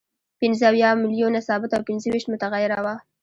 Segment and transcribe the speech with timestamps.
[0.39, 2.95] پنځه اویا میلیونه ثابته او پنځه ویشت متغیره وه